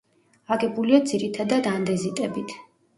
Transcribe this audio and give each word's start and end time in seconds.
აგებულია 0.55 1.01
ძირითადად 1.13 1.71
ანდეზიტებით. 1.77 2.61